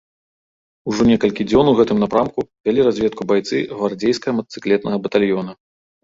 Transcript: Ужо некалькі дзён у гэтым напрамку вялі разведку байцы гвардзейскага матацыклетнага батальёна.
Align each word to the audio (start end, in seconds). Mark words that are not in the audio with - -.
Ужо 0.91 1.01
некалькі 1.09 1.43
дзён 1.49 1.67
у 1.71 1.73
гэтым 1.79 1.99
напрамку 2.03 2.39
вялі 2.69 2.85
разведку 2.87 3.27
байцы 3.33 3.55
гвардзейскага 3.75 4.33
матацыклетнага 4.39 4.97
батальёна. 5.05 5.51